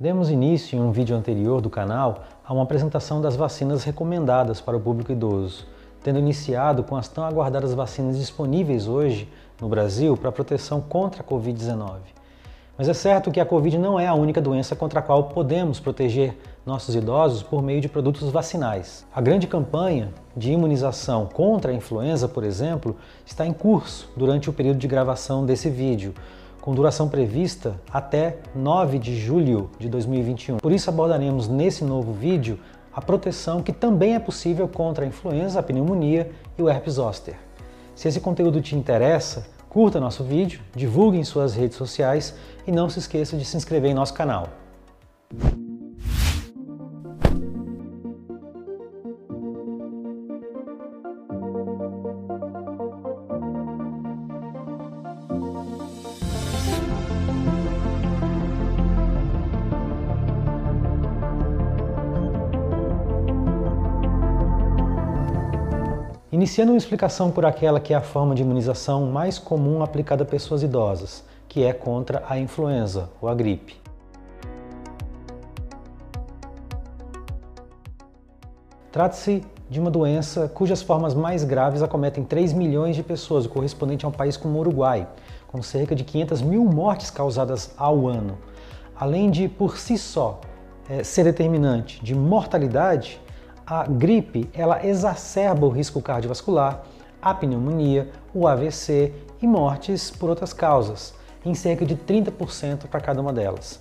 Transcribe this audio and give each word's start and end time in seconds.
Demos 0.00 0.30
início 0.30 0.78
em 0.78 0.80
um 0.80 0.92
vídeo 0.92 1.16
anterior 1.16 1.60
do 1.60 1.68
canal 1.68 2.22
a 2.46 2.54
uma 2.54 2.62
apresentação 2.62 3.20
das 3.20 3.34
vacinas 3.34 3.82
recomendadas 3.82 4.60
para 4.60 4.76
o 4.76 4.80
público 4.80 5.10
idoso, 5.10 5.66
tendo 6.04 6.20
iniciado 6.20 6.84
com 6.84 6.94
as 6.94 7.08
tão 7.08 7.24
aguardadas 7.24 7.74
vacinas 7.74 8.16
disponíveis 8.16 8.86
hoje 8.86 9.28
no 9.60 9.68
Brasil 9.68 10.16
para 10.16 10.30
proteção 10.30 10.80
contra 10.80 11.20
a 11.20 11.24
Covid-19. 11.24 11.96
Mas 12.78 12.88
é 12.88 12.94
certo 12.94 13.32
que 13.32 13.40
a 13.40 13.44
Covid 13.44 13.76
não 13.76 13.98
é 13.98 14.06
a 14.06 14.14
única 14.14 14.40
doença 14.40 14.76
contra 14.76 15.00
a 15.00 15.02
qual 15.02 15.24
podemos 15.24 15.80
proteger 15.80 16.38
nossos 16.64 16.94
idosos 16.94 17.42
por 17.42 17.60
meio 17.60 17.80
de 17.80 17.88
produtos 17.88 18.30
vacinais. 18.30 19.04
A 19.12 19.20
grande 19.20 19.48
campanha 19.48 20.10
de 20.36 20.52
imunização 20.52 21.26
contra 21.26 21.72
a 21.72 21.74
influenza, 21.74 22.28
por 22.28 22.44
exemplo, 22.44 22.94
está 23.26 23.44
em 23.44 23.52
curso 23.52 24.08
durante 24.16 24.48
o 24.48 24.52
período 24.52 24.78
de 24.78 24.86
gravação 24.86 25.44
desse 25.44 25.68
vídeo, 25.68 26.14
com 26.68 26.74
duração 26.74 27.08
prevista 27.08 27.80
até 27.90 28.40
9 28.54 28.98
de 28.98 29.18
julho 29.18 29.70
de 29.78 29.88
2021. 29.88 30.58
Por 30.58 30.70
isso 30.70 30.90
abordaremos 30.90 31.48
nesse 31.48 31.82
novo 31.82 32.12
vídeo 32.12 32.60
a 32.92 33.00
proteção 33.00 33.62
que 33.62 33.72
também 33.72 34.14
é 34.14 34.18
possível 34.18 34.68
contra 34.68 35.02
a 35.02 35.08
influenza, 35.08 35.60
a 35.60 35.62
pneumonia 35.62 36.30
e 36.58 36.62
o 36.62 36.68
herpes 36.68 36.96
zoster. 36.96 37.36
Se 37.94 38.06
esse 38.06 38.20
conteúdo 38.20 38.60
te 38.60 38.76
interessa, 38.76 39.46
curta 39.66 39.98
nosso 39.98 40.22
vídeo, 40.22 40.60
divulgue 40.76 41.16
em 41.16 41.24
suas 41.24 41.54
redes 41.54 41.78
sociais 41.78 42.34
e 42.66 42.70
não 42.70 42.90
se 42.90 42.98
esqueça 42.98 43.34
de 43.34 43.46
se 43.46 43.56
inscrever 43.56 43.90
em 43.90 43.94
nosso 43.94 44.12
canal. 44.12 44.48
Iniciando 66.38 66.70
uma 66.70 66.78
explicação 66.78 67.32
por 67.32 67.44
aquela 67.44 67.80
que 67.80 67.92
é 67.92 67.96
a 67.96 68.00
forma 68.00 68.32
de 68.32 68.42
imunização 68.42 69.06
mais 69.06 69.40
comum 69.40 69.82
aplicada 69.82 70.22
a 70.22 70.24
pessoas 70.24 70.62
idosas, 70.62 71.24
que 71.48 71.64
é 71.64 71.72
contra 71.72 72.22
a 72.28 72.38
influenza 72.38 73.10
ou 73.20 73.28
a 73.28 73.34
gripe. 73.34 73.74
Trata-se 78.92 79.44
de 79.68 79.80
uma 79.80 79.90
doença 79.90 80.46
cujas 80.46 80.80
formas 80.80 81.12
mais 81.12 81.42
graves 81.42 81.82
acometem 81.82 82.22
3 82.22 82.52
milhões 82.52 82.94
de 82.94 83.02
pessoas, 83.02 83.44
o 83.44 83.48
correspondente 83.48 84.04
a 84.04 84.08
um 84.08 84.12
país 84.12 84.36
como 84.36 84.58
o 84.58 84.60
Uruguai, 84.60 85.08
com 85.48 85.60
cerca 85.60 85.92
de 85.92 86.04
500 86.04 86.40
mil 86.40 86.64
mortes 86.64 87.10
causadas 87.10 87.74
ao 87.76 88.06
ano. 88.06 88.38
Além 88.94 89.28
de, 89.28 89.48
por 89.48 89.76
si 89.76 89.98
só, 89.98 90.40
é, 90.88 91.02
ser 91.02 91.24
determinante 91.24 92.00
de 92.00 92.14
mortalidade, 92.14 93.20
a 93.70 93.84
gripe 93.86 94.48
ela 94.54 94.86
exacerba 94.86 95.66
o 95.66 95.68
risco 95.68 96.00
cardiovascular, 96.00 96.84
a 97.20 97.34
pneumonia, 97.34 98.08
o 98.32 98.48
AVC 98.48 99.12
e 99.42 99.46
mortes 99.46 100.10
por 100.10 100.30
outras 100.30 100.54
causas, 100.54 101.12
em 101.44 101.52
cerca 101.54 101.84
de 101.84 101.94
30% 101.94 102.86
para 102.86 103.00
cada 103.00 103.20
uma 103.20 103.32
delas. 103.32 103.78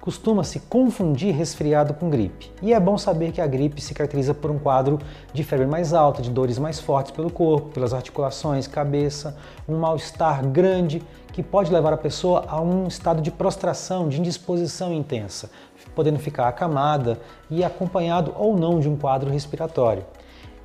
Costuma-se 0.00 0.60
confundir 0.60 1.34
resfriado 1.34 1.92
com 1.92 2.08
gripe, 2.08 2.50
e 2.62 2.72
é 2.72 2.80
bom 2.80 2.96
saber 2.96 3.32
que 3.32 3.40
a 3.40 3.46
gripe 3.46 3.82
se 3.82 3.92
caracteriza 3.92 4.32
por 4.32 4.50
um 4.50 4.58
quadro 4.58 4.98
de 5.30 5.44
febre 5.44 5.66
mais 5.66 5.92
alta, 5.92 6.22
de 6.22 6.30
dores 6.30 6.58
mais 6.58 6.80
fortes 6.80 7.12
pelo 7.12 7.30
corpo, 7.30 7.68
pelas 7.68 7.92
articulações, 7.92 8.66
cabeça, 8.66 9.36
um 9.68 9.76
mal-estar 9.76 10.42
grande 10.46 11.02
que 11.34 11.42
pode 11.42 11.70
levar 11.70 11.92
a 11.92 11.98
pessoa 11.98 12.46
a 12.48 12.58
um 12.62 12.86
estado 12.86 13.20
de 13.20 13.30
prostração, 13.30 14.08
de 14.08 14.18
indisposição 14.18 14.90
intensa, 14.90 15.50
podendo 15.94 16.18
ficar 16.18 16.48
acamada 16.48 17.20
e 17.50 17.62
acompanhado 17.62 18.34
ou 18.38 18.56
não 18.56 18.80
de 18.80 18.88
um 18.88 18.96
quadro 18.96 19.30
respiratório. 19.30 20.02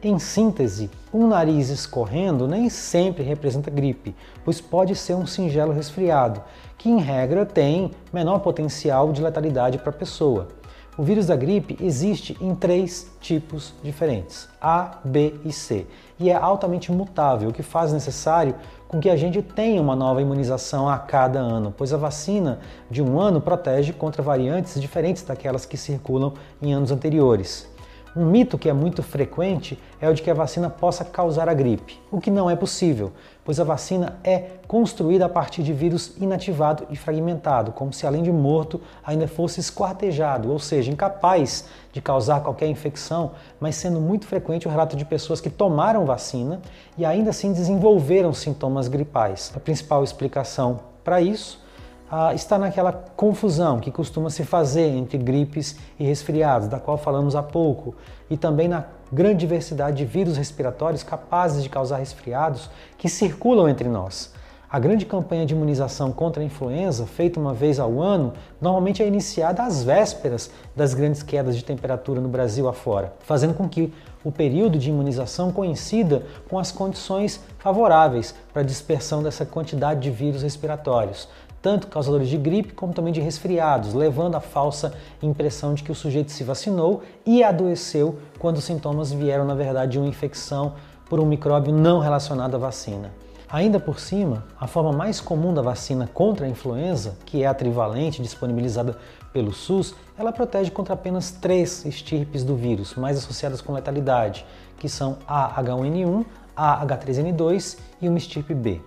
Em 0.04 0.20
síntese, 0.20 0.92
um 1.14 1.28
nariz 1.28 1.70
escorrendo 1.70 2.48
nem 2.48 2.70
sempre 2.70 3.24
representa 3.24 3.72
gripe, 3.72 4.14
pois 4.44 4.62
pode 4.62 4.96
ser 4.96 5.16
um 5.16 5.26
singelo 5.26 5.72
resfriado, 5.72 6.44
que 6.78 6.90
em 6.90 7.00
regra 7.00 7.46
tem 7.46 7.92
menor 8.14 8.40
potencial 8.40 9.12
de 9.12 9.22
letalidade 9.22 9.78
para 9.78 9.90
a 9.90 9.94
pessoa. 9.94 10.50
O 10.98 11.04
vírus 11.04 11.28
da 11.28 11.36
gripe 11.36 11.78
existe 11.82 12.38
em 12.40 12.56
três 12.56 13.12
tipos 13.20 13.74
diferentes, 13.84 14.48
A, 14.62 15.00
B 15.04 15.34
e 15.44 15.52
C, 15.52 15.86
e 16.18 16.30
é 16.30 16.36
altamente 16.36 16.92
mutável, 16.92 17.50
o 17.50 17.54
que 17.54 17.64
faz 17.64 17.92
necessário 17.92 18.56
com 18.88 19.00
que 19.00 19.10
a 19.10 19.18
gente 19.18 19.42
tenha 19.42 19.82
uma 19.82 19.96
nova 19.96 20.22
imunização 20.22 20.88
a 20.88 20.98
cada 20.98 21.40
ano, 21.40 21.74
pois 21.76 21.92
a 21.92 21.98
vacina 21.98 22.60
de 22.90 23.02
um 23.02 23.20
ano 23.20 23.42
protege 23.42 23.92
contra 23.92 24.24
variantes 24.24 24.80
diferentes 24.80 25.24
daquelas 25.24 25.66
que 25.66 25.76
circulam 25.76 26.34
em 26.62 26.74
anos 26.74 26.92
anteriores. 26.92 27.68
Um 28.16 28.26
mito 28.26 28.58
que 28.58 28.70
é 28.70 28.74
muito 28.74 29.04
frequente 29.04 29.78
é 30.00 30.10
o 30.10 30.14
de 30.14 30.22
que 30.22 30.32
a 30.32 30.34
vacina 30.34 30.70
possa 30.70 31.04
causar 31.04 31.50
a 31.50 31.54
gripe, 31.54 32.00
o 32.10 32.22
que 32.22 32.32
não 32.32 32.50
é 32.50 32.56
possível, 32.56 33.12
pois 33.44 33.60
a 33.60 33.66
vacina 33.66 34.18
é 34.24 34.52
construída 34.70 35.26
a 35.26 35.30
partir 35.30 35.64
de 35.64 35.74
vírus 35.74 36.14
inativado 36.18 36.88
e 36.90 36.96
fragmentado, 36.96 37.74
como 37.74 37.92
se 37.92 38.08
além 38.08 38.24
de 38.24 38.32
morto 38.32 38.80
ainda 39.06 39.28
fosse 39.28 39.60
esquartejado, 39.60 40.50
ou 40.50 40.60
seja, 40.60 40.90
incapaz 40.90 41.66
de 41.92 42.02
causar 42.02 42.40
qualquer 42.40 42.68
infecção, 42.68 43.32
mas 43.60 43.76
sendo 43.76 44.00
muito 44.00 44.26
frequente 44.26 44.66
o 44.66 44.72
relato 44.72 44.96
de 44.96 45.04
pessoas 45.04 45.42
que 45.42 45.50
tomaram 45.50 46.06
vacina 46.06 46.62
e 46.98 47.04
ainda 47.04 47.32
assim 47.32 47.52
desenvolveram 47.52 48.34
sintomas 48.34 48.88
gripais. 48.88 49.52
A 49.54 49.60
principal 49.60 50.06
explicação 50.06 50.80
para 51.04 51.20
isso 51.20 51.65
ah, 52.10 52.34
está 52.34 52.58
naquela 52.58 52.92
confusão 52.92 53.80
que 53.80 53.92
costuma 53.92 54.30
se 54.30 54.44
fazer 54.44 54.88
entre 54.88 55.18
gripes 55.18 55.78
e 56.00 56.06
resfriados, 56.06 56.68
da 56.68 56.80
qual 56.80 56.98
falamos 56.98 57.36
há 57.36 57.42
pouco, 57.42 57.96
e 58.30 58.38
também 58.38 58.68
na 58.68 58.86
grande 59.12 59.40
diversidade 59.40 59.98
de 59.98 60.06
vírus 60.06 60.38
respiratórios 60.38 61.04
capazes 61.04 61.64
de 61.64 61.70
causar 61.70 61.98
resfriados 61.98 62.70
que 62.98 63.10
circulam 63.10 63.68
entre 63.68 63.90
nós. 63.90 64.34
A 64.76 64.80
grande 64.80 65.06
campanha 65.06 65.46
de 65.46 65.54
imunização 65.54 66.12
contra 66.12 66.42
a 66.42 66.46
influenza, 66.46 67.06
feita 67.06 67.40
uma 67.40 67.54
vez 67.54 67.80
ao 67.80 68.02
ano, 68.02 68.34
normalmente 68.60 69.02
é 69.02 69.08
iniciada 69.08 69.64
às 69.64 69.84
vésperas 69.84 70.52
das 70.76 70.94
grandes 70.94 71.24
quedas 71.24 71.56
de 71.56 71.64
temperatura 71.64 72.20
no 72.20 72.28
Brasil 72.28 72.68
afora, 72.68 73.14
fazendo 73.22 73.54
com 73.54 73.70
que 73.70 73.94
o 74.24 74.32
período 74.32 74.78
de 74.78 74.90
imunização 74.90 75.52
coincida 75.52 76.24
com 76.50 76.60
as 76.60 76.72
condições 76.72 77.40
favoráveis 77.60 78.36
para 78.52 78.64
a 78.64 78.66
dispersão 78.66 79.24
dessa 79.24 79.46
quantidade 79.46 80.02
de 80.02 80.10
vírus 80.10 80.42
respiratórios, 80.42 81.30
tanto 81.66 81.88
causadores 81.88 82.30
de 82.30 82.38
gripe 82.38 82.74
como 82.76 82.94
também 82.94 83.12
de 83.12 83.20
resfriados, 83.20 83.96
levando 83.96 84.36
à 84.36 84.40
falsa 84.40 84.94
impressão 85.20 85.74
de 85.74 85.82
que 85.82 85.92
o 85.92 85.96
sujeito 85.96 86.32
se 86.32 86.44
vacinou 86.44 87.02
e 87.26 87.44
adoeceu 87.44 88.20
quando 88.38 88.58
os 88.58 88.64
sintomas 88.64 89.12
vieram, 89.12 89.46
na 89.46 89.56
verdade, 89.56 89.94
de 89.94 89.98
uma 89.98 90.08
infecção 90.08 90.74
por 91.10 91.20
um 91.20 91.26
micróbio 91.26 91.74
não 91.74 91.98
relacionado 91.98 92.54
à 92.54 92.60
vacina. 92.60 93.12
Ainda 93.50 93.80
por 93.80 94.00
cima, 94.00 94.46
a 94.60 94.68
forma 94.68 94.92
mais 94.92 95.20
comum 95.20 95.56
da 95.56 95.64
vacina 95.64 96.08
contra 96.14 96.46
a 96.46 96.50
influenza, 96.50 97.18
que 97.26 97.42
é 97.42 97.48
a 97.48 97.54
trivalente 97.56 98.22
disponibilizada 98.22 98.96
pelo 99.34 99.52
SUS, 99.52 99.96
ela 100.20 100.32
protege 100.32 100.70
contra 100.70 100.94
apenas 100.94 101.32
três 101.32 101.84
estirpes 101.84 102.44
do 102.44 102.56
vírus, 102.56 102.94
mais 102.94 103.18
associadas 103.18 103.60
com 103.60 103.74
letalidade, 103.74 104.46
que 104.78 104.88
são 104.88 105.18
a 105.28 105.60
H1N1, 105.64 106.26
a 106.56 106.86
H3N2 106.86 107.80
e 108.04 108.08
uma 108.08 108.20
estirpe 108.20 108.54
B. 108.54 108.82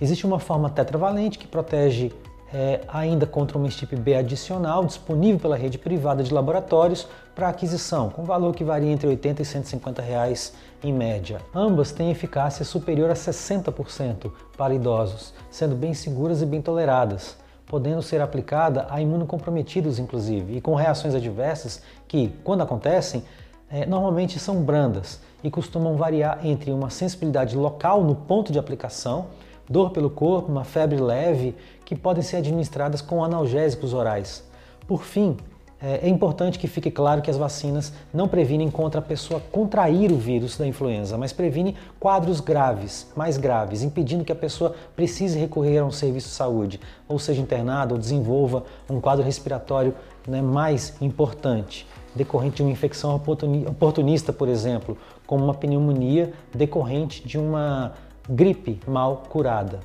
Existe 0.00 0.26
uma 0.26 0.38
forma 0.38 0.68
tetravalente 0.70 1.38
que 1.38 1.46
protege 1.46 2.12
é, 2.52 2.80
ainda 2.86 3.26
contra 3.26 3.56
uma 3.56 3.66
estirpe 3.66 3.96
B 3.96 4.14
adicional 4.14 4.84
disponível 4.84 5.40
pela 5.40 5.56
rede 5.56 5.78
privada 5.78 6.22
de 6.22 6.32
laboratórios 6.34 7.08
para 7.34 7.48
aquisição, 7.48 8.10
com 8.10 8.24
valor 8.24 8.54
que 8.54 8.62
varia 8.62 8.90
entre 8.90 9.06
80 9.06 9.40
e 9.40 9.44
150 9.44 10.02
reais 10.02 10.52
em 10.84 10.92
média. 10.92 11.40
Ambas 11.54 11.92
têm 11.92 12.10
eficácia 12.10 12.64
superior 12.64 13.10
a 13.10 13.14
60% 13.14 14.30
para 14.56 14.74
idosos, 14.74 15.32
sendo 15.50 15.74
bem 15.74 15.94
seguras 15.94 16.42
e 16.42 16.46
bem 16.46 16.60
toleradas, 16.60 17.36
podendo 17.66 18.02
ser 18.02 18.20
aplicada 18.20 18.86
a 18.90 19.00
imunocomprometidos 19.00 19.98
inclusive, 19.98 20.56
e 20.56 20.60
com 20.60 20.74
reações 20.74 21.14
adversas 21.14 21.80
que, 22.06 22.34
quando 22.44 22.62
acontecem, 22.62 23.24
é, 23.70 23.86
normalmente 23.86 24.38
são 24.38 24.62
brandas 24.62 25.18
e 25.42 25.50
costumam 25.50 25.96
variar 25.96 26.40
entre 26.44 26.70
uma 26.70 26.90
sensibilidade 26.90 27.56
local 27.56 28.04
no 28.04 28.14
ponto 28.14 28.52
de 28.52 28.58
aplicação 28.58 29.28
dor 29.68 29.90
pelo 29.90 30.10
corpo, 30.10 30.50
uma 30.50 30.64
febre 30.64 31.00
leve, 31.00 31.54
que 31.84 31.94
podem 31.94 32.22
ser 32.22 32.36
administradas 32.36 33.00
com 33.00 33.24
analgésicos 33.24 33.94
orais. 33.94 34.44
Por 34.86 35.04
fim, 35.04 35.36
é, 35.82 36.06
é 36.06 36.08
importante 36.08 36.60
que 36.60 36.68
fique 36.68 36.90
claro 36.92 37.20
que 37.20 37.30
as 37.30 37.36
vacinas 37.36 37.92
não 38.14 38.28
previnem 38.28 38.70
contra 38.70 39.00
a 39.00 39.02
pessoa 39.02 39.42
contrair 39.50 40.12
o 40.12 40.16
vírus 40.16 40.56
da 40.56 40.64
influenza, 40.64 41.18
mas 41.18 41.32
previnem 41.32 41.74
quadros 41.98 42.38
graves, 42.38 43.08
mais 43.16 43.36
graves, 43.36 43.82
impedindo 43.82 44.24
que 44.24 44.30
a 44.30 44.36
pessoa 44.36 44.76
precise 44.94 45.38
recorrer 45.38 45.78
a 45.78 45.84
um 45.84 45.90
serviço 45.90 46.28
de 46.28 46.34
saúde, 46.34 46.80
ou 47.08 47.18
seja 47.18 47.40
internada 47.40 47.94
ou 47.94 47.98
desenvolva 47.98 48.62
um 48.88 49.00
quadro 49.00 49.24
respiratório 49.24 49.92
né, 50.26 50.40
mais 50.40 50.94
importante, 51.00 51.84
decorrente 52.14 52.56
de 52.56 52.62
uma 52.62 52.70
infecção 52.70 53.20
oportunista, 53.66 54.32
por 54.32 54.48
exemplo, 54.48 54.96
como 55.26 55.44
uma 55.44 55.54
pneumonia 55.54 56.32
decorrente 56.54 57.26
de 57.26 57.38
uma 57.38 57.92
gripe 58.28 58.80
mal 58.86 59.24
curada. 59.28 59.80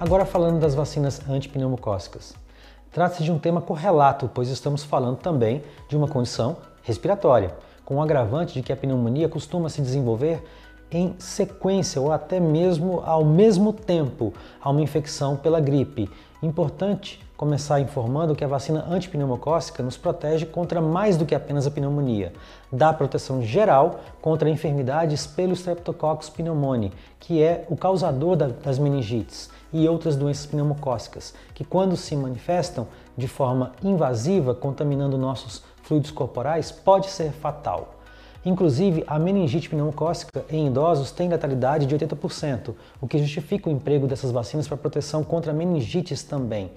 Agora 0.00 0.24
falando 0.24 0.60
das 0.60 0.74
vacinas 0.74 1.20
antipneumocócicas. 1.28 2.34
Trata-se 2.92 3.24
de 3.24 3.32
um 3.32 3.38
tema 3.38 3.60
correlato, 3.60 4.30
pois 4.32 4.48
estamos 4.48 4.84
falando 4.84 5.16
também 5.18 5.62
de 5.88 5.96
uma 5.96 6.06
condição 6.06 6.56
respiratória, 6.82 7.54
com 7.84 7.96
o 7.96 8.02
agravante 8.02 8.54
de 8.54 8.62
que 8.62 8.72
a 8.72 8.76
pneumonia 8.76 9.28
costuma 9.28 9.68
se 9.68 9.82
desenvolver 9.82 10.42
em 10.90 11.14
sequência 11.18 12.00
ou 12.00 12.12
até 12.12 12.40
mesmo 12.40 13.02
ao 13.04 13.24
mesmo 13.24 13.72
tempo 13.72 14.32
a 14.60 14.70
uma 14.70 14.80
infecção 14.80 15.36
pela 15.36 15.60
gripe. 15.60 16.08
Importante 16.42 17.20
começar 17.38 17.78
informando 17.78 18.34
que 18.34 18.42
a 18.42 18.48
vacina 18.48 18.84
antipneumocócica 18.90 19.80
nos 19.80 19.96
protege 19.96 20.44
contra 20.44 20.80
mais 20.80 21.16
do 21.16 21.24
que 21.24 21.36
apenas 21.36 21.68
a 21.68 21.70
pneumonia. 21.70 22.32
Dá 22.70 22.92
proteção 22.92 23.40
geral 23.40 24.00
contra 24.20 24.50
enfermidades 24.50 25.24
pelo 25.24 25.52
Streptococcus 25.52 26.28
pneumoniae, 26.28 26.92
que 27.20 27.40
é 27.40 27.64
o 27.70 27.76
causador 27.76 28.34
das 28.34 28.76
meningites 28.80 29.48
e 29.72 29.88
outras 29.88 30.16
doenças 30.16 30.46
pneumocócicas, 30.46 31.32
que 31.54 31.64
quando 31.64 31.96
se 31.96 32.16
manifestam 32.16 32.88
de 33.16 33.28
forma 33.28 33.70
invasiva, 33.84 34.52
contaminando 34.52 35.16
nossos 35.16 35.62
fluidos 35.84 36.10
corporais, 36.10 36.72
pode 36.72 37.08
ser 37.08 37.30
fatal. 37.30 37.94
Inclusive, 38.44 39.04
a 39.06 39.16
meningite 39.16 39.68
pneumocócica 39.68 40.44
em 40.50 40.66
idosos 40.66 41.12
tem 41.12 41.28
letalidade 41.28 41.86
de 41.86 41.96
80%, 41.96 42.74
o 43.00 43.06
que 43.06 43.18
justifica 43.18 43.70
o 43.70 43.72
emprego 43.72 44.08
dessas 44.08 44.32
vacinas 44.32 44.66
para 44.66 44.76
proteção 44.76 45.22
contra 45.22 45.52
meningites 45.52 46.24
também. 46.24 46.72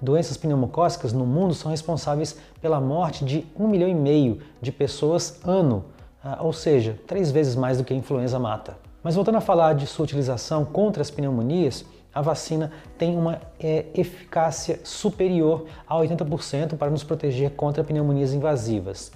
Doenças 0.00 0.36
pneumocócicas 0.36 1.12
no 1.12 1.24
mundo 1.24 1.54
são 1.54 1.70
responsáveis 1.70 2.36
pela 2.60 2.80
morte 2.80 3.24
de 3.24 3.46
1 3.58 3.68
milhão 3.68 3.88
e 3.88 3.94
meio 3.94 4.40
de 4.60 4.72
pessoas 4.72 5.40
ano, 5.44 5.84
ah, 6.22 6.38
ou 6.40 6.52
seja, 6.52 6.98
três 7.06 7.30
vezes 7.30 7.54
mais 7.54 7.78
do 7.78 7.84
que 7.84 7.94
a 7.94 7.96
influenza 7.96 8.38
mata. 8.38 8.76
Mas 9.02 9.14
voltando 9.14 9.36
a 9.36 9.40
falar 9.40 9.74
de 9.74 9.86
sua 9.86 10.04
utilização 10.04 10.64
contra 10.64 11.02
as 11.02 11.10
pneumonias, 11.10 11.84
a 12.14 12.22
vacina 12.22 12.70
tem 12.96 13.16
uma 13.16 13.40
é, 13.58 13.86
eficácia 13.94 14.80
superior 14.84 15.66
a 15.86 15.96
80% 15.96 16.76
para 16.76 16.90
nos 16.90 17.02
proteger 17.02 17.50
contra 17.50 17.82
pneumonias 17.82 18.32
invasivas. 18.32 19.10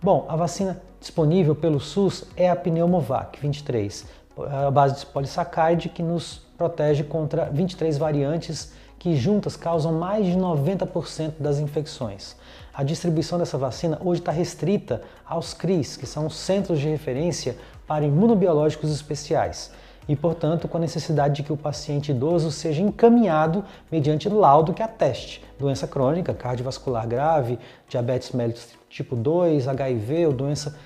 Bom, 0.00 0.26
a 0.28 0.36
vacina 0.36 0.80
disponível 1.00 1.54
pelo 1.54 1.80
SUS 1.80 2.24
é 2.36 2.48
a 2.48 2.54
Pneumovac 2.54 3.40
23, 3.40 4.06
a 4.38 4.70
base 4.70 5.00
de 5.00 5.06
polissacáride 5.06 5.88
que 5.88 6.02
nos 6.02 6.42
protege 6.56 7.02
contra 7.02 7.46
23 7.46 7.98
variantes 7.98 8.72
que 8.98 9.16
juntas 9.16 9.56
causam 9.56 9.92
mais 9.92 10.26
de 10.26 10.36
90% 10.36 11.34
das 11.38 11.58
infecções. 11.58 12.36
A 12.72 12.82
distribuição 12.82 13.38
dessa 13.38 13.56
vacina 13.56 13.98
hoje 14.04 14.20
está 14.20 14.32
restrita 14.32 15.02
aos 15.24 15.54
CRIs, 15.54 15.96
que 15.96 16.06
são 16.06 16.26
os 16.26 16.36
Centros 16.36 16.80
de 16.80 16.88
Referência 16.88 17.56
para 17.86 18.04
Imunobiológicos 18.04 18.90
Especiais 18.90 19.70
e, 20.08 20.14
portanto, 20.14 20.68
com 20.68 20.76
a 20.76 20.80
necessidade 20.80 21.36
de 21.36 21.42
que 21.42 21.52
o 21.52 21.56
paciente 21.56 22.10
idoso 22.10 22.50
seja 22.50 22.82
encaminhado 22.82 23.64
mediante 23.90 24.28
laudo 24.28 24.72
que 24.72 24.82
ateste 24.82 25.42
doença 25.58 25.86
crônica, 25.86 26.34
cardiovascular 26.34 27.06
grave, 27.06 27.58
diabetes 27.88 28.32
mellitus 28.32 28.68
tipo 28.88 29.16
2, 29.16 29.68
HIV 29.68 30.26
ou 30.26 30.32
doença 30.32 30.76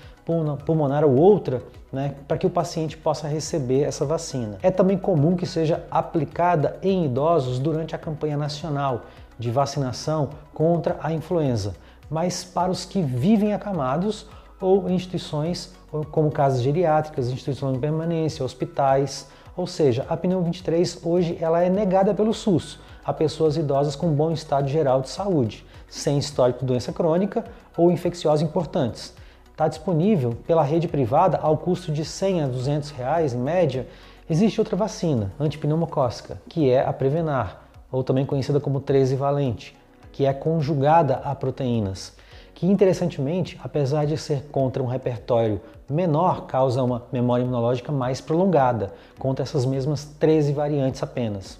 pulmonar 0.65 1.03
ou 1.03 1.15
outra, 1.15 1.63
né, 1.91 2.15
para 2.27 2.37
que 2.37 2.47
o 2.47 2.49
paciente 2.49 2.95
possa 2.97 3.27
receber 3.27 3.81
essa 3.81 4.05
vacina. 4.05 4.57
É 4.61 4.71
também 4.71 4.97
comum 4.97 5.35
que 5.35 5.45
seja 5.45 5.83
aplicada 5.91 6.77
em 6.81 7.05
idosos 7.05 7.59
durante 7.59 7.95
a 7.95 7.97
campanha 7.97 8.37
nacional 8.37 9.03
de 9.37 9.49
vacinação 9.51 10.29
contra 10.53 10.97
a 11.01 11.11
influenza, 11.11 11.75
mas 12.09 12.43
para 12.43 12.71
os 12.71 12.85
que 12.85 13.01
vivem 13.01 13.53
acamados 13.53 14.27
ou 14.59 14.87
em 14.87 14.93
instituições 14.93 15.73
como 16.11 16.31
casas 16.31 16.61
geriátricas, 16.61 17.29
instituições 17.29 17.73
de 17.73 17.79
permanência, 17.79 18.45
hospitais. 18.45 19.27
Ou 19.57 19.67
seja, 19.67 20.05
a 20.07 20.15
pneu 20.15 20.41
23 20.41 20.99
hoje 21.03 21.37
ela 21.41 21.61
é 21.61 21.69
negada 21.69 22.13
pelo 22.13 22.33
SUS 22.33 22.79
a 23.03 23.11
pessoas 23.11 23.57
idosas 23.57 23.95
com 23.95 24.13
bom 24.13 24.31
estado 24.31 24.67
geral 24.67 25.01
de 25.01 25.09
saúde, 25.09 25.65
sem 25.89 26.17
histórico 26.17 26.59
de 26.59 26.65
doença 26.65 26.93
crônica 26.93 27.43
ou 27.75 27.91
infecciosa 27.91 28.43
importantes. 28.43 29.13
Está 29.61 29.67
disponível 29.67 30.35
pela 30.47 30.63
rede 30.63 30.87
privada 30.87 31.37
ao 31.37 31.55
custo 31.55 31.91
de 31.91 32.03
100 32.03 32.41
a 32.41 32.47
200 32.47 32.89
reais 32.89 33.35
em 33.35 33.37
média. 33.37 33.85
Existe 34.27 34.59
outra 34.59 34.75
vacina 34.75 35.31
antipneumocócica, 35.39 36.41
que 36.49 36.71
é 36.71 36.83
a 36.83 36.91
Prevenar, 36.91 37.61
ou 37.91 38.03
também 38.03 38.25
conhecida 38.25 38.59
como 38.59 38.79
13 38.79 39.15
valente, 39.15 39.77
que 40.11 40.25
é 40.25 40.33
conjugada 40.33 41.17
a 41.17 41.35
proteínas 41.35 42.17
que 42.55 42.65
interessantemente, 42.65 43.59
apesar 43.63 44.07
de 44.07 44.17
ser 44.17 44.47
contra 44.51 44.81
um 44.81 44.87
repertório 44.87 45.61
menor, 45.87 46.47
causa 46.47 46.81
uma 46.81 47.03
memória 47.11 47.43
imunológica 47.43 47.91
mais 47.91 48.19
prolongada, 48.19 48.91
contra 49.19 49.43
essas 49.43 49.63
mesmas 49.63 50.05
13 50.19 50.53
variantes 50.53 51.03
apenas. 51.03 51.59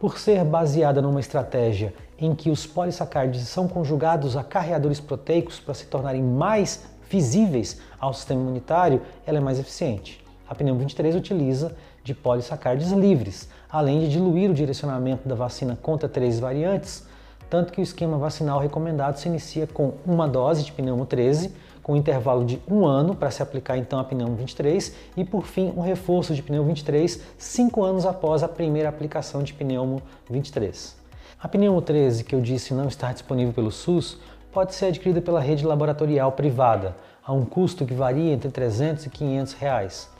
Por 0.00 0.18
ser 0.18 0.44
baseada 0.44 1.02
numa 1.02 1.20
estratégia 1.20 1.92
em 2.18 2.34
que 2.34 2.50
os 2.50 2.66
polissacárides 2.66 3.48
são 3.48 3.68
conjugados 3.68 4.34
a 4.34 4.42
carreadores 4.42 4.98
proteicos 4.98 5.60
para 5.60 5.74
se 5.74 5.86
tornarem 5.86 6.22
mais 6.22 6.96
visíveis 7.08 7.80
ao 7.98 8.12
sistema 8.12 8.40
imunitário, 8.40 9.02
ela 9.26 9.38
é 9.38 9.40
mais 9.40 9.58
eficiente. 9.58 10.24
A 10.48 10.54
pneu 10.54 10.74
23 10.76 11.14
utiliza 11.14 11.76
de 12.02 12.14
polissacárides 12.14 12.90
livres, 12.92 13.48
além 13.68 14.00
de 14.00 14.08
diluir 14.08 14.50
o 14.50 14.54
direcionamento 14.54 15.28
da 15.28 15.34
vacina 15.34 15.78
contra 15.80 16.08
três 16.08 16.40
variantes 16.40 17.06
tanto 17.50 17.72
que 17.72 17.80
o 17.80 17.82
esquema 17.82 18.18
vacinal 18.18 18.60
recomendado 18.60 19.16
se 19.16 19.28
inicia 19.28 19.66
com 19.66 19.94
uma 20.04 20.28
dose 20.28 20.64
de 20.64 20.72
pneumo 20.72 21.06
13, 21.06 21.50
com 21.82 21.96
intervalo 21.96 22.44
de 22.44 22.60
um 22.68 22.84
ano 22.84 23.14
para 23.14 23.30
se 23.30 23.42
aplicar 23.42 23.78
então 23.78 23.98
a 23.98 24.04
pneumo 24.04 24.36
23 24.36 24.94
e 25.16 25.24
por 25.24 25.46
fim 25.46 25.72
um 25.74 25.80
reforço 25.80 26.34
de 26.34 26.42
pneumo 26.42 26.66
23 26.68 27.22
cinco 27.38 27.82
anos 27.82 28.04
após 28.04 28.42
a 28.42 28.48
primeira 28.48 28.90
aplicação 28.90 29.42
de 29.42 29.54
pneumo 29.54 30.02
23. 30.28 30.94
A 31.40 31.48
pneumo 31.48 31.80
13 31.80 32.24
que 32.24 32.34
eu 32.34 32.40
disse 32.42 32.74
não 32.74 32.88
estar 32.88 33.14
disponível 33.14 33.54
pelo 33.54 33.70
SUS 33.70 34.18
pode 34.52 34.74
ser 34.74 34.86
adquirida 34.86 35.20
pela 35.20 35.40
rede 35.40 35.66
laboratorial 35.66 36.32
privada 36.32 36.96
a 37.24 37.32
um 37.32 37.44
custo 37.44 37.84
que 37.84 37.94
varia 37.94 38.32
entre 38.32 38.50
300 38.50 39.06
e 39.06 39.10
500 39.10 39.52
reais. 39.54 40.10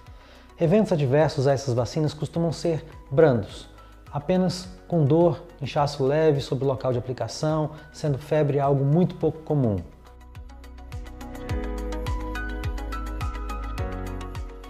Eventos 0.61 0.93
adversos 0.93 1.47
a 1.47 1.53
essas 1.53 1.73
vacinas 1.73 2.13
costumam 2.13 2.53
ser 2.53 2.85
brandos, 3.11 3.69
apenas 4.13 4.69
com 4.87 5.05
dor, 5.05 5.43
inchaço 5.61 6.05
leve 6.05 6.41
sobre 6.41 6.65
o 6.65 6.69
local 6.69 6.93
de 6.93 6.99
aplicação, 6.99 7.71
sendo 7.93 8.19
febre 8.19 8.59
algo 8.59 8.85
muito 8.85 9.15
pouco 9.15 9.39
comum. 9.41 9.77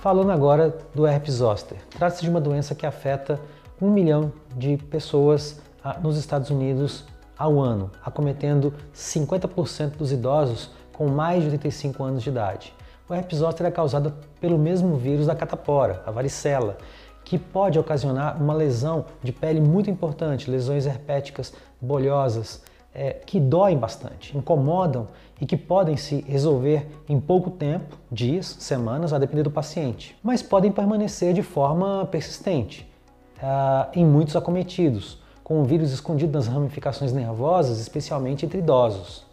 Falando 0.01 0.31
agora 0.31 0.77
do 0.95 1.07
herpes 1.07 1.35
zoster. 1.35 1.79
Trata-se 1.91 2.23
de 2.23 2.31
uma 2.31 2.41
doença 2.41 2.75
que 2.75 2.87
afeta 2.87 3.41
um 3.81 3.91
milhão 3.91 4.33
de 4.57 4.77
pessoas 4.77 5.61
ah, 5.83 5.99
nos 6.01 6.17
Estados 6.17 6.51
Unidos 6.51 7.05
ao 7.39 7.61
ano, 7.61 7.91
acometendo 8.05 8.75
50% 8.95 9.97
dos 9.97 10.11
idosos 10.11 10.71
com 10.93 11.07
mais 11.07 11.43
de 11.43 11.51
85 11.51 12.03
anos 12.03 12.23
de 12.23 12.31
idade. 12.31 12.75
O 13.09 13.15
herpes 13.15 13.39
zoster 13.39 13.67
é 13.67 13.71
causado 13.71 14.13
pelo 14.41 14.59
mesmo 14.59 14.97
vírus 14.97 15.27
da 15.27 15.35
catapora, 15.35 16.03
a 16.05 16.11
varicela, 16.11 16.77
que 17.25 17.39
pode 17.39 17.79
ocasionar 17.79 18.43
uma 18.43 18.55
lesão 18.55 19.05
de 19.23 19.33
pele 19.33 19.61
muito 19.61 19.89
importante, 19.89 20.51
lesões 20.51 20.87
herpéticas 20.87 21.55
bolhosas, 21.81 22.63
é, 22.93 23.13
que 23.13 23.39
doem 23.39 23.77
bastante, 23.77 24.37
incomodam 24.37 25.07
e 25.41 25.47
que 25.47 25.57
podem 25.57 25.97
se 25.97 26.23
resolver 26.23 26.89
em 27.09 27.21
pouco 27.21 27.51
tempo, 27.51 27.97
dias, 28.11 28.57
semanas, 28.59 29.13
a 29.13 29.19
depender 29.19 29.43
do 29.43 29.51
paciente, 29.51 30.19
mas 30.23 30.43
podem 30.43 30.73
permanecer 30.73 31.33
de 31.33 31.43
forma 31.43 32.07
persistente 32.11 32.91
uh, 33.39 33.89
em 33.95 34.05
muitos 34.05 34.35
acometidos, 34.35 35.23
com 35.49 35.63
o 35.63 35.65
vírus 35.65 35.93
escondido 35.93 36.35
nas 36.35 36.47
ramificações 36.47 37.11
nervosas, 37.11 37.81
especialmente 37.81 38.45
entre 38.45 38.59
idosos. 38.59 39.25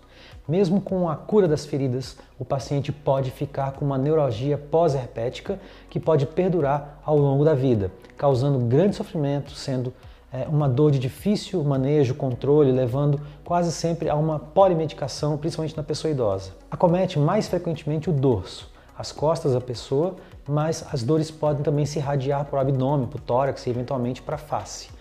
Mesmo 0.48 0.80
com 0.80 1.10
a 1.10 1.16
cura 1.18 1.46
das 1.46 1.66
feridas, 1.66 2.16
o 2.40 2.46
paciente 2.46 2.90
pode 2.90 3.32
ficar 3.32 3.74
com 3.74 3.84
uma 3.84 3.98
neuralgia 3.98 4.58
pós-herpética 4.58 5.60
que 5.90 6.00
pode 6.00 6.26
perdurar 6.26 7.02
ao 7.04 7.18
longo 7.18 7.44
da 7.44 7.54
vida, 7.54 7.92
causando 8.16 8.60
grande 8.60 8.96
sofrimento, 8.96 9.52
sendo 9.52 9.94
é, 10.32 10.48
uma 10.48 10.70
dor 10.70 10.90
de 10.90 11.00
difícil 11.00 11.62
manejo, 11.66 12.16
controle, 12.16 12.72
levando 12.72 13.20
quase 13.44 13.74
sempre 13.74 14.10
a 14.10 14.16
uma 14.16 14.40
polimedicação, 14.40 15.38
principalmente 15.38 15.76
na 15.76 15.84
pessoa 15.84 16.12
idosa. 16.12 16.52
Acomete 16.72 17.20
mais 17.20 17.50
frequentemente 17.50 18.10
o 18.10 18.14
dorso, 18.14 18.72
as 18.98 19.12
costas 19.12 19.52
da 19.52 19.60
pessoa, 19.60 20.16
mas 20.48 20.86
as 20.94 21.04
dores 21.04 21.30
podem 21.30 21.62
também 21.62 21.86
se 21.86 22.00
irradiar 22.00 22.46
para 22.46 22.56
o 22.56 22.62
abdômen, 22.62 23.08
para 23.08 23.18
o 23.18 23.22
tórax 23.22 23.68
e 23.68 23.70
eventualmente 23.70 24.22
para 24.22 24.36
a 24.36 24.38
face. 24.38 24.95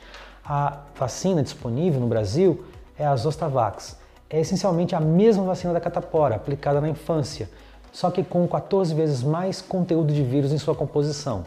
A 0.45 0.79
vacina 0.95 1.43
disponível 1.43 2.01
no 2.01 2.07
Brasil 2.07 2.65
é 2.99 3.07
a 3.07 3.17
Zostavax 3.17 3.97
é 4.35 4.41
essencialmente 4.41 4.97
a 4.97 5.01
mesma 5.01 5.45
vacina 5.45 5.73
da 5.73 5.81
catapora, 5.81 6.35
aplicada 6.35 6.81
na 6.81 6.89
infância, 6.89 7.49
só 7.93 8.11
que 8.11 8.25
com 8.25 8.47
14 8.49 8.93
vezes 8.93 9.23
mais 9.23 9.63
conteúdo 9.63 10.13
de 10.13 10.25
vírus 10.25 10.53
em 10.53 10.59
sua 10.59 10.75
composição. 10.75 11.45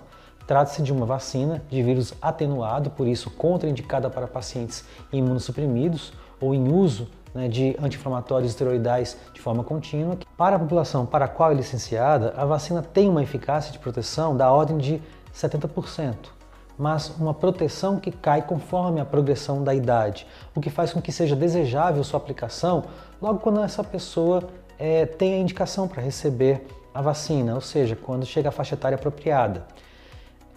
Trata-se 0.47 0.81
de 0.81 0.93
uma 0.93 1.05
vacina 1.05 1.61
de 1.69 1.83
vírus 1.83 2.13
atenuado, 2.21 2.89
por 2.89 3.05
isso 3.05 3.29
contraindicada 3.29 4.09
para 4.09 4.25
pacientes 4.25 4.85
imunossuprimidos 5.11 6.13
ou 6.39 6.55
em 6.55 6.71
uso 6.71 7.09
né, 7.35 7.49
de 7.49 7.75
anti-inflamatórios 7.81 8.51
esteroidais 8.51 9.17
de 9.33 9.41
forma 9.41 9.65
contínua. 9.65 10.17
Para 10.37 10.55
a 10.55 10.59
população 10.59 11.05
para 11.05 11.25
a 11.25 11.27
qual 11.27 11.51
é 11.51 11.55
licenciada, 11.55 12.33
a 12.37 12.45
vacina 12.45 12.81
tem 12.81 13.09
uma 13.09 13.21
eficácia 13.21 13.73
de 13.73 13.79
proteção 13.79 14.37
da 14.37 14.49
ordem 14.49 14.77
de 14.77 15.01
70%. 15.35 16.36
Mas 16.77 17.09
uma 17.17 17.33
proteção 17.33 17.99
que 17.99 18.11
cai 18.11 18.41
conforme 18.41 19.01
a 19.01 19.05
progressão 19.05 19.63
da 19.63 19.73
idade, 19.73 20.27
o 20.55 20.61
que 20.61 20.69
faz 20.69 20.93
com 20.93 21.01
que 21.01 21.11
seja 21.11 21.35
desejável 21.35 22.03
sua 22.03 22.17
aplicação 22.17 22.83
logo 23.21 23.39
quando 23.39 23.61
essa 23.61 23.83
pessoa 23.83 24.43
é, 24.77 25.05
tem 25.05 25.33
a 25.33 25.37
indicação 25.39 25.87
para 25.87 26.01
receber 26.01 26.67
a 26.93 27.01
vacina, 27.01 27.55
ou 27.55 27.61
seja, 27.61 27.95
quando 27.95 28.25
chega 28.25 28.49
a 28.49 28.51
faixa 28.51 28.75
etária 28.75 28.95
apropriada. 28.95 29.65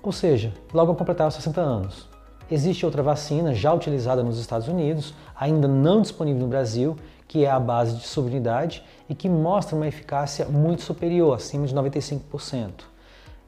Ou 0.02 0.12
seja, 0.12 0.52
logo 0.72 0.90
ao 0.90 0.96
completar 0.96 1.28
os 1.28 1.34
60 1.34 1.60
anos. 1.60 2.08
Existe 2.50 2.84
outra 2.84 3.02
vacina 3.02 3.54
já 3.54 3.72
utilizada 3.72 4.22
nos 4.22 4.38
Estados 4.38 4.66
Unidos, 4.66 5.14
ainda 5.36 5.68
não 5.68 6.02
disponível 6.02 6.42
no 6.42 6.48
Brasil, 6.48 6.96
que 7.28 7.44
é 7.44 7.50
a 7.50 7.60
base 7.60 7.96
de 7.96 8.06
subunidade 8.06 8.82
e 9.08 9.14
que 9.14 9.28
mostra 9.28 9.76
uma 9.76 9.86
eficácia 9.86 10.46
muito 10.46 10.82
superior, 10.82 11.36
acima 11.36 11.66
de 11.66 11.74
95%, 11.74 12.70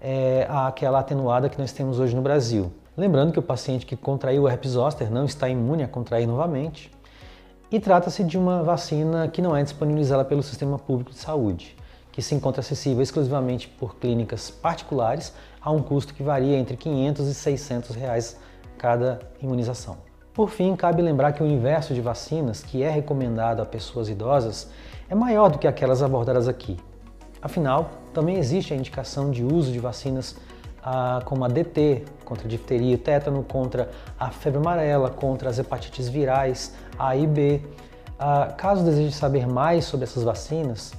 é, 0.02 0.47
àquela 0.50 0.99
atenuada 0.99 1.49
que 1.49 1.59
nós 1.59 1.73
temos 1.73 2.00
hoje 2.00 2.14
no 2.14 2.21
Brasil. 2.21 2.73
Lembrando 2.97 3.32
que 3.32 3.38
o 3.38 3.42
paciente 3.42 3.87
que 3.87 3.97
contraiu 3.97 4.42
o 4.42 4.49
herpes 4.49 4.73
zoster 4.73 5.11
não 5.11 5.25
está 5.25 5.49
imune 5.49 5.85
a 5.85 5.88
contrair 5.88 6.26
novamente. 6.26 6.90
E 7.71 7.80
trata-se 7.80 8.23
de 8.25 8.37
uma 8.37 8.62
vacina 8.62 9.28
que 9.28 9.40
não 9.40 9.56
é 9.56 9.62
disponibilizada 9.62 10.25
pelo 10.25 10.42
sistema 10.42 10.78
público 10.78 11.12
de 11.12 11.18
saúde, 11.18 11.75
que 12.11 12.21
se 12.21 12.35
encontra 12.35 12.61
acessível 12.61 13.02
exclusivamente 13.02 13.66
por 13.68 13.97
clínicas 13.97 14.50
particulares 14.50 15.32
a 15.61 15.71
um 15.71 15.80
custo 15.80 16.12
que 16.12 16.23
varia 16.23 16.59
entre 16.59 16.76
500 16.76 17.28
e 17.28 17.35
600 17.35 17.97
reais 17.97 18.37
cada 18.76 19.21
imunização. 19.40 19.97
Por 20.35 20.50
fim, 20.50 20.75
cabe 20.75 21.00
lembrar 21.00 21.32
que 21.32 21.42
o 21.42 21.47
universo 21.47 21.94
de 21.94 22.00
vacinas 22.00 22.62
que 22.62 22.82
é 22.82 22.90
recomendado 22.90 23.62
a 23.62 23.66
pessoas 23.66 24.09
idosas 24.09 24.68
é 25.09 25.14
maior 25.14 25.50
do 25.50 25.59
que 25.59 25.66
aquelas 25.66 26.02
abordadas 26.02 26.49
aqui. 26.49 26.76
Afinal, 27.42 27.90
também 28.14 28.37
existe 28.37 28.72
a 28.72 28.76
indicação 28.76 29.30
de 29.30 29.44
uso 29.44 29.72
de 29.72 29.80
vacinas 29.80 30.37
ah, 30.82 31.20
como 31.25 31.44
a 31.44 31.49
DT, 31.49 32.04
contra 32.25 32.46
a 32.46 32.49
difteria 32.49 32.94
e 32.94 32.96
tétano, 32.96 33.42
contra 33.42 33.90
a 34.18 34.30
febre 34.30 34.58
amarela, 34.58 35.11
contra 35.11 35.50
as 35.50 35.58
hepatites 35.58 36.08
virais 36.08 36.75
A 36.99 37.16
e 37.16 37.26
B. 37.26 37.61
Ah, 38.18 38.54
caso 38.56 38.84
deseje 38.84 39.12
saber 39.12 39.46
mais 39.46 39.84
sobre 39.84 40.04
essas 40.04 40.22
vacinas 40.22 40.92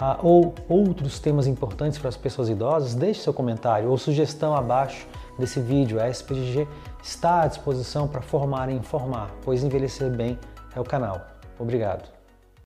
ah, 0.00 0.18
ou 0.22 0.54
outros 0.68 1.18
temas 1.18 1.46
importantes 1.46 1.98
para 1.98 2.08
as 2.08 2.16
pessoas 2.16 2.48
idosas, 2.48 2.94
deixe 2.94 3.20
seu 3.20 3.34
comentário 3.34 3.90
ou 3.90 3.98
sugestão 3.98 4.56
abaixo 4.56 5.06
desse 5.38 5.60
vídeo. 5.60 6.00
A 6.00 6.08
SPGG 6.08 6.66
está 7.02 7.42
à 7.42 7.46
disposição 7.46 8.08
para 8.08 8.22
formar 8.22 8.70
e 8.70 8.74
informar, 8.74 9.30
pois 9.44 9.62
envelhecer 9.62 10.10
bem 10.10 10.38
é 10.74 10.80
o 10.80 10.84
canal. 10.84 11.20
Obrigado. 11.58 12.21